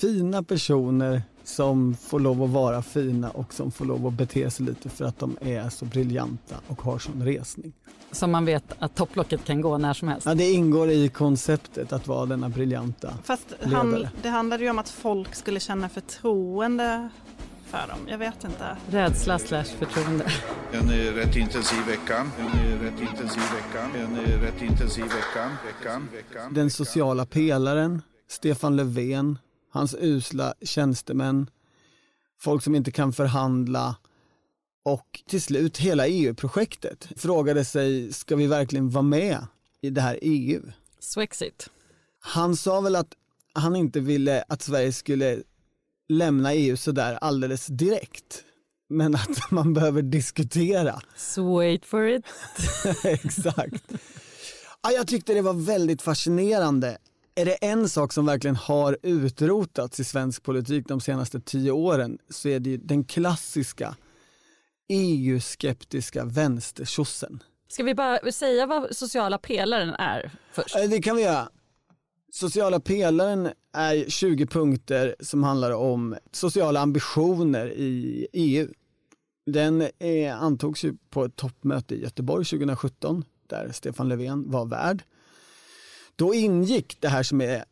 [0.00, 4.66] Fina personer som får lov att vara fina och som får lov att bete sig
[4.66, 7.72] lite för att de är så briljanta och har sån resning.
[8.10, 10.26] Som man vet att topplocket kan gå när som helst.
[10.26, 13.76] Ja, det ingår i konceptet att vara denna briljanta Fast ledare.
[13.76, 17.08] han, det handlade ju om att folk skulle känna förtroende
[17.72, 17.98] för dem.
[18.08, 18.76] Jag vet inte.
[18.90, 20.24] Rädsla slash förtroende.
[20.72, 22.26] En rätt intensiv vecka.
[22.38, 23.98] En rätt intensiv vecka.
[23.98, 25.56] En rätt intensiv vecka.
[25.66, 26.08] Veckan.
[26.12, 26.54] Veckan.
[26.54, 29.38] Den sociala pelaren, Stefan Löfven,
[29.70, 31.50] hans usla tjänstemän,
[32.40, 33.96] folk som inte kan förhandla
[34.84, 39.46] och till slut hela EU-projektet frågade sig, ska vi verkligen vara med
[39.80, 40.62] i det här EU?
[41.00, 41.70] Swexit.
[42.20, 43.14] Han sa väl att
[43.52, 45.42] han inte ville att Sverige skulle
[46.12, 48.44] lämna EU sådär alldeles direkt.
[48.88, 51.00] Men att man behöver diskutera.
[51.16, 52.24] So wait for it.
[53.04, 53.92] Exakt.
[54.82, 56.98] Ja, jag tyckte det var väldigt fascinerande.
[57.34, 62.18] Är det en sak som verkligen har utrotats i svensk politik de senaste tio åren
[62.30, 63.96] så är det ju den klassiska
[64.88, 67.42] EU-skeptiska vänstertjossen.
[67.68, 70.74] Ska vi bara säga vad sociala pelaren är först?
[70.90, 71.48] Det kan vi göra.
[72.34, 78.68] Sociala pelaren är 20 punkter som handlar om sociala ambitioner i EU.
[79.46, 85.02] Den är, antogs ju på ett toppmöte i Göteborg 2017 där Stefan Löfven var värd.
[86.16, 87.64] Då ingick det här som är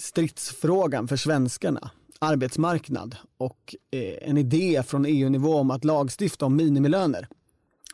[0.00, 7.28] stridsfrågan för svenskarna, arbetsmarknad och eh, en idé från EU-nivå om att lagstifta om minimilöner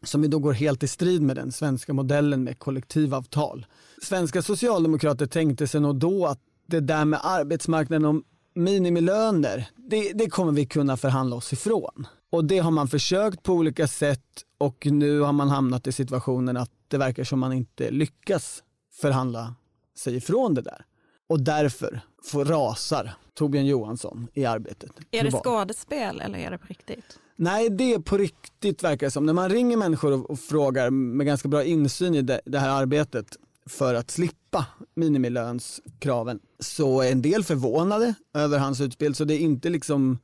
[0.08, 3.66] som ju då går helt i strid med den svenska modellen med kollektivavtal.
[4.02, 8.22] Svenska socialdemokrater tänkte sig nog då att det där med arbetsmarknaden och
[8.54, 12.06] minimilöner, det, det kommer vi kunna förhandla oss ifrån.
[12.30, 16.56] Och det har man försökt på olika sätt och nu har man hamnat i situationen
[16.56, 18.62] att det verkar som man inte lyckas
[19.00, 19.54] förhandla
[19.98, 20.84] sig ifrån det där.
[21.28, 24.90] Och därför får rasar Torbjörn Johansson i arbetet.
[25.10, 25.44] Är det globalt.
[25.44, 27.18] skådespel eller är det på riktigt?
[27.36, 29.26] Nej, det är på riktigt verkar det som.
[29.26, 32.70] När man ringer människor och, och frågar med ganska bra insyn i det, det här
[32.70, 33.26] arbetet
[33.66, 39.38] för att slippa minimilönskraven så är en del förvånade över hans utspel så det är
[39.38, 40.18] inte liksom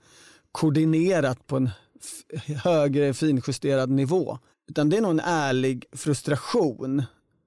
[0.53, 1.71] koordinerat på en
[2.65, 7.03] högre finjusterad nivå utan det är nog en ärlig frustration.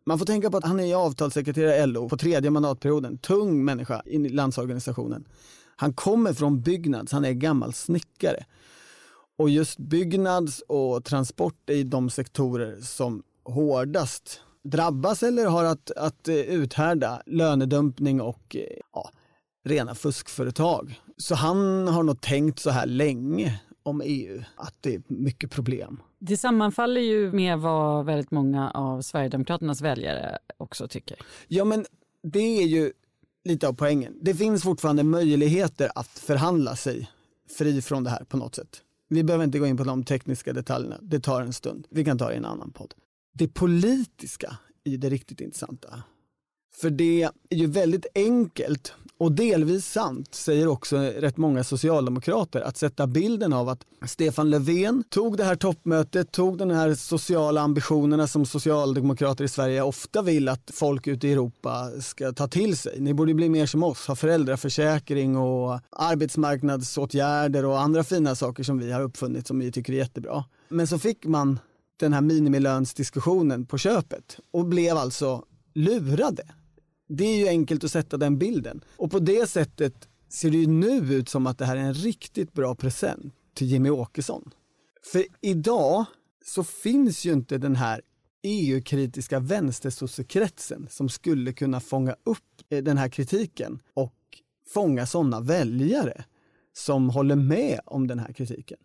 [0.05, 4.01] Man får tänka på att han är avtalssekreterare i LO på tredje mandatperioden, tung människa
[4.05, 5.27] i Landsorganisationen.
[5.75, 8.45] Han kommer från Byggnads, han är gammal snickare.
[9.37, 16.27] Och just byggnads och transport är de sektorer som hårdast drabbas eller har att, att
[16.27, 18.61] eh, uthärda lönedumpning och eh,
[18.93, 19.09] ja,
[19.65, 21.01] rena fuskföretag.
[21.17, 26.01] Så han har nog tänkt så här länge om EU, att det är mycket problem.
[26.19, 31.17] Det sammanfaller ju med vad väldigt många av Sverigedemokraternas väljare också tycker.
[31.47, 31.85] Ja men
[32.23, 32.91] det är ju
[33.43, 34.19] lite av poängen.
[34.21, 37.09] Det finns fortfarande möjligheter att förhandla sig
[37.57, 38.81] fri från det här på något sätt.
[39.07, 41.87] Vi behöver inte gå in på de tekniska detaljerna, det tar en stund.
[41.89, 42.93] Vi kan ta det i en annan podd.
[43.33, 46.03] Det politiska är det riktigt intressanta.
[46.75, 48.93] För det är ju väldigt enkelt
[49.25, 55.03] och delvis sant, säger också rätt många socialdemokrater, att sätta bilden av att Stefan Löfven
[55.09, 60.49] tog det här toppmötet, tog de här sociala ambitionerna som socialdemokrater i Sverige ofta vill
[60.49, 62.99] att folk ute i Europa ska ta till sig.
[62.99, 68.77] Ni borde bli mer som oss, ha föräldraförsäkring och arbetsmarknadsåtgärder och andra fina saker som
[68.77, 70.43] vi har uppfunnit som vi tycker är jättebra.
[70.69, 71.59] Men så fick man
[71.97, 76.43] den här minimilönsdiskussionen på köpet och blev alltså lurade.
[77.07, 78.81] Det är ju enkelt att sätta den bilden.
[78.97, 81.93] Och på det sättet ser det ju nu ut som att det här är en
[81.93, 84.51] riktigt bra present till Jimmy Åkesson.
[85.03, 86.05] För idag
[86.45, 88.01] så finns ju inte den här
[88.43, 94.15] EU-kritiska vänstersossekretsen som skulle kunna fånga upp eh, den här kritiken och
[94.73, 96.25] fånga sådana väljare
[96.73, 98.77] som håller med om den här kritiken.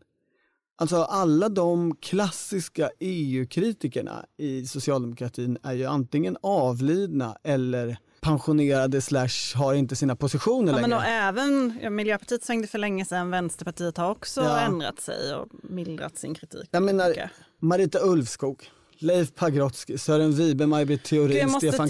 [0.76, 9.74] Alltså alla de klassiska EU-kritikerna i socialdemokratin är ju antingen avlidna eller pensionerade slash har
[9.74, 10.88] inte sina positioner Ja, längre.
[10.88, 14.60] men och även ja, Miljöpartiet svängde för länge sedan, Vänsterpartiet har också Ja.
[14.60, 16.68] ändrat sig och mildrat sin kritik.
[16.70, 17.30] Jag menar.
[17.62, 21.88] Marita Ulvskog, Leif Pagrotsky, Sören Wibe, Maj-Britt Theorin, Stefan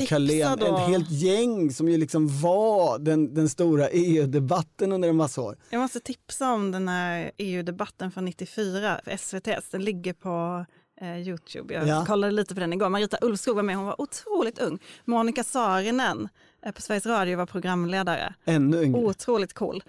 [0.56, 0.76] då.
[0.76, 5.56] Ett helt gäng som ju liksom var den, den stora EU-debatten under en massa år.
[5.70, 9.48] Jag måste tipsa om den här EU-debatten från 94 för SVT.
[9.70, 10.64] Den ligger på
[11.00, 11.74] eh, Youtube.
[11.74, 12.04] Jag Ja.
[12.06, 12.88] kollade lite på den igår.
[12.88, 14.78] Marita Ulvskog var med, hon var otroligt ung.
[15.04, 16.28] Monica Saarinen
[16.66, 18.34] eh, på Sveriges Radio var programledare.
[18.44, 19.00] Ännu yngre.
[19.00, 19.82] Otroligt cool.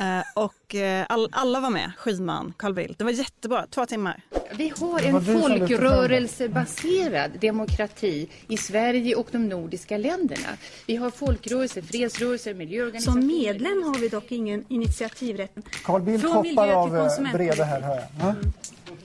[0.00, 2.98] Eh, och eh, all, alla var med, Schyman, Carl Bildt.
[2.98, 4.22] Det var jättebra, två timmar.
[4.56, 10.48] Vi har en folkrörelsebaserad demokrati i Sverige och de nordiska länderna.
[10.86, 13.20] Vi har folkrörelser, fredsrörelser, miljöorganisationer.
[13.20, 15.50] Som medlem har vi dock ingen initiativrätt.
[15.84, 17.56] Carl Bildt Från hoppar av eh, konsumentpolitik.
[17.56, 18.04] bredde här, hör jag.
[18.20, 18.34] Ja.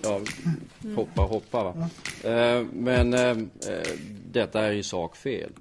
[0.01, 0.21] Ja,
[0.95, 1.89] hoppa, hoppa va.
[2.23, 3.37] Eh, men eh, eh,
[4.31, 5.51] detta är i sak fel.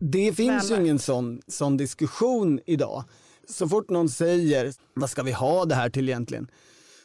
[0.00, 3.04] Det finns ju ingen sån, sån diskussion idag.
[3.50, 6.50] Så fort någon säger, vad ska vi ha det här till egentligen?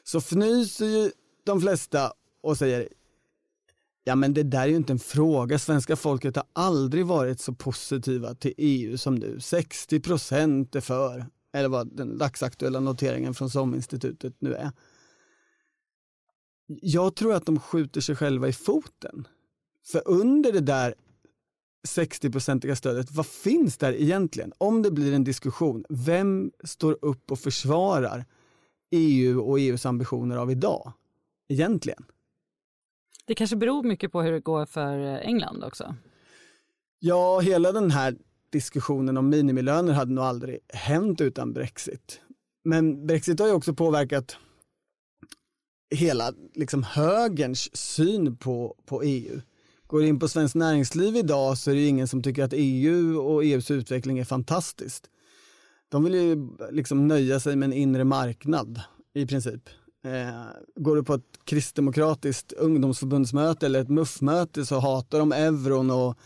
[0.04, 1.12] Så fnyser ju
[1.44, 2.90] de flesta och säger,
[4.04, 5.60] ja men det där är ju inte en fråga.
[5.60, 9.40] Svenska folket har aldrig varit så positiva till EU som nu.
[9.40, 14.72] 60 procent är för, eller vad den dagsaktuella noteringen från SOM-institutet nu är.
[16.68, 19.28] Jag tror att de skjuter sig själva i foten.
[19.86, 20.96] För under det där
[21.86, 24.54] 60-procentiga stödet, vad finns där egentligen?
[24.58, 28.26] Om det blir en diskussion, vem står upp och försvarar
[28.92, 30.92] EU och EUs ambitioner av idag?
[31.48, 32.06] Egentligen.
[33.26, 35.96] Det kanske beror mycket på hur det går för England också.
[37.00, 38.16] Ja, hela den här
[38.50, 42.22] diskussionen om minimilöner hade nog aldrig hänt utan Brexit.
[42.64, 44.38] Men Brexit har ju också påverkat
[45.96, 49.42] hela liksom, högerns syn på, på EU.
[49.88, 53.44] Går in på Svenskt Näringsliv idag så är det ingen som tycker att EU och
[53.44, 55.10] EUs utveckling är fantastiskt.
[55.90, 58.82] De vill ju liksom nöja sig med en inre marknad
[59.14, 59.70] i princip.
[60.06, 66.18] Eh, går du på ett kristdemokratiskt ungdomsförbundsmöte eller ett MUF-möte så hatar de euron och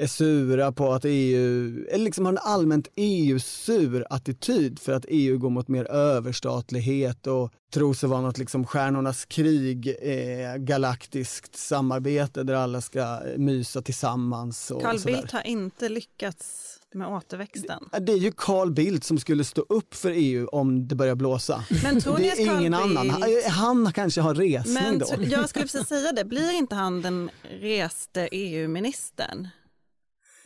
[0.00, 5.38] är sura på att EU, eller liksom har en allmänt EU-sur attityd för att EU
[5.38, 12.42] går mot mer överstatlighet och tror sig vara något liksom stjärnornas krig, eh, galaktiskt samarbete
[12.42, 14.70] där alla ska mysa tillsammans.
[14.70, 15.14] Och Carl sådär.
[15.16, 17.84] Bildt har inte lyckats med återväxten.
[18.00, 21.64] Det är ju Carl Bildt som skulle stå upp för EU om det börjar blåsa.
[21.82, 23.10] Men tror det är Carl ingen Bildt- annan.
[23.10, 25.06] Han, han kanske har resning Men då.
[25.18, 27.30] jag skulle precis säga det, blir inte han den
[27.60, 29.48] reste EU-ministern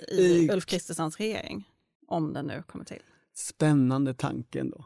[0.08, 1.68] i I- Ulf Kristerssons regering?
[2.06, 3.02] Om den nu kommer till.
[3.34, 4.84] Spännande tanke ändå.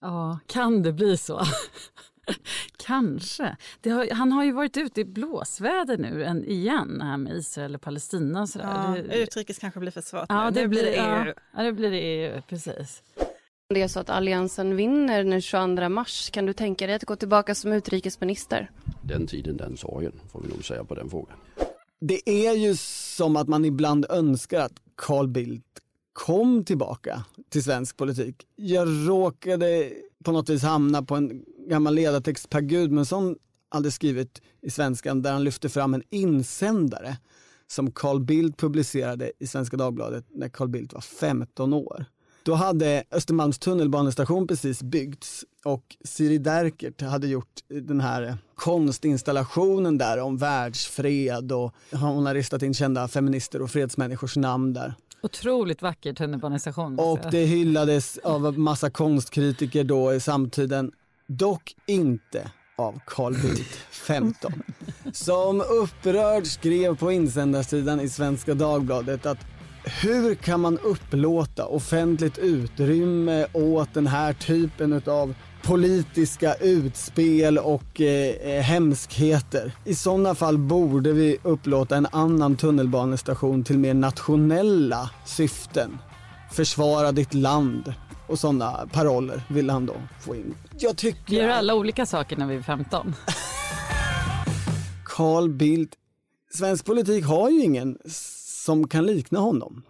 [0.00, 1.42] Ja, kan det bli så?
[2.76, 3.56] Kanske.
[3.80, 7.74] Det har, han har ju varit ute i blåsväder nu än, igen, här med Israel
[7.74, 8.42] och Palestina.
[8.42, 8.94] Och sådär.
[8.96, 10.54] Ja, det, utrikes kanske blir för svårt ja, nu.
[10.54, 11.24] det Nu blir det EU.
[11.26, 11.34] EU.
[11.56, 13.02] Ja, det blir det EU, precis.
[13.74, 17.16] det är så att Alliansen vinner den 22 mars, kan du tänka dig att gå
[17.16, 18.70] tillbaka som utrikesminister?
[19.02, 21.36] Den tiden, den sorgen, får vi nog säga på den frågan.
[22.04, 22.76] Det är ju
[23.16, 25.66] som att man ibland önskar att Carl Bildt
[26.12, 28.46] kom tillbaka till svensk politik.
[28.56, 29.92] Jag råkade
[30.24, 33.36] på något vis hamna på en gammal ledartext Per Gudmundsson
[33.68, 37.16] hade skrivit i Svenskan där han lyfte fram en insändare
[37.66, 42.04] som Carl Bildt publicerade i Svenska Dagbladet när Carl Bildt var 15 år.
[42.44, 50.18] Då hade Östermalms tunnelbanestation precis byggts och Siri Derkert hade gjort den här konstinstallationen där
[50.18, 54.94] om världsfred och hon har ristat in kända feminister och fredsmänniskors namn där.
[55.22, 56.98] Otroligt vacker tunnelbanestation.
[56.98, 60.92] Och det hyllades av massa konstkritiker då i samtiden.
[61.26, 64.52] Dock inte av Carl Bildt, 15.
[65.12, 69.38] Som upprörd skrev på insändarsidan i Svenska Dagbladet att
[69.84, 78.62] hur kan man upplåta offentligt utrymme åt den här typen av politiska utspel och eh,
[78.62, 79.72] hemskheter.
[79.84, 85.98] I sådana fall borde vi upplåta en annan tunnelbanestation till mer nationella syften.
[86.52, 87.94] Försvara ditt land
[88.26, 90.54] och sådana paroller vill han då få in.
[90.78, 91.34] Jag tycker...
[91.34, 93.14] Gör alla olika saker när vi är 15.
[95.04, 95.94] Carl Bildt,
[96.54, 97.98] svensk politik har ju ingen
[98.64, 99.82] som kan likna honom.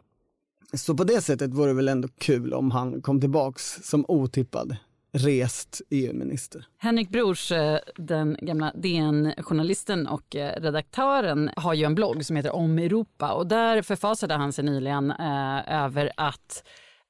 [0.74, 4.76] Så på det sättet vore det väl ändå kul om han kom tillbaks som otippad
[5.12, 6.66] rest EU-minister.
[6.78, 12.54] Henrik Brors, eh, den gamla DN-journalisten och eh, redaktören, har ju en blogg som heter
[12.54, 16.64] Om Europa och där förfasade han sig nyligen eh, över att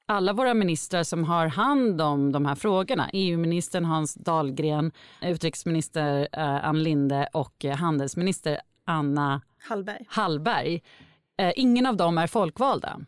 [0.05, 4.91] alla våra ministrar som har hand om de här frågorna, EU-ministern Hans Dahlgren,
[5.21, 10.05] utrikesminister eh, Ann Linde och handelsminister Anna Hallberg.
[10.07, 10.81] Hallberg,
[11.55, 12.99] ingen av dem är folkvalda.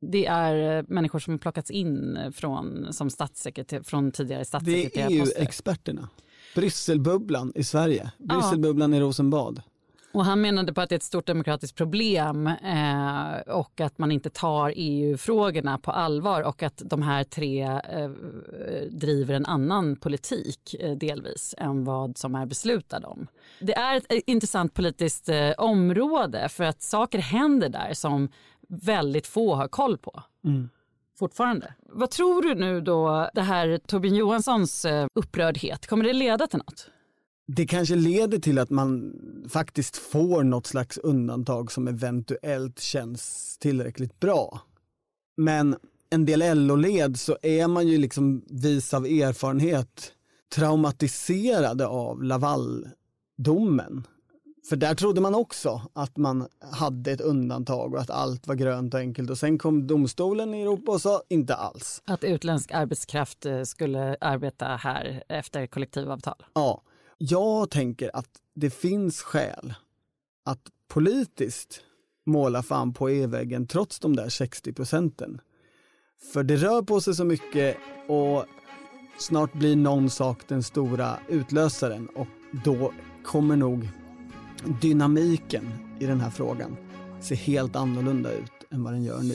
[0.00, 5.10] Det är eh, människor som plockats in från, som statssekreter- från tidigare Det är.
[5.10, 6.08] EU-experterna.
[6.54, 9.62] Brysselbubblan i Sverige, Brysselbubblan i Rosenbad.
[10.14, 14.12] Och han menade på att det är ett stort demokratiskt problem eh, och att man
[14.12, 18.10] inte tar EU-frågorna på allvar och att de här tre eh,
[18.90, 23.26] driver en annan politik eh, delvis än vad som är beslutad om.
[23.60, 28.28] Det är ett eh, intressant politiskt eh, område för att saker händer där som
[28.68, 30.68] väldigt få har koll på Mm.
[31.18, 31.74] fortfarande.
[31.88, 36.58] Vad tror du nu då, det här Torbjörn Johanssons eh, upprördhet, kommer det leda till
[36.58, 36.88] något?
[37.46, 39.14] Det kanske leder till att man
[39.48, 44.60] faktiskt får något slags undantag som eventuellt känns tillräckligt bra.
[45.36, 45.76] Men
[46.10, 50.12] en del LO-led så är man ju liksom vis av erfarenhet
[50.54, 54.06] traumatiserade av Lavaldomen.
[54.68, 58.94] För där trodde man också att man hade ett undantag och att allt var grönt
[58.94, 62.02] och enkelt och sen kom domstolen i Europa och sa inte alls.
[62.04, 66.44] Att utländsk arbetskraft eh, skulle arbeta här efter kollektivavtal?
[66.54, 66.82] Ja,
[67.30, 69.74] jag tänker att det finns skäl
[70.44, 71.80] att politiskt
[72.26, 75.40] måla fan på e-väggen trots de där 60 procenten.
[76.32, 77.76] För det rör på sig så mycket
[78.08, 78.44] och
[79.18, 82.26] snart blir någon sak den stora utlösaren och
[82.64, 82.92] då
[83.24, 83.88] kommer nog
[84.80, 86.76] dynamiken i den här frågan
[87.20, 89.34] se helt annorlunda ut än vad den gör nu.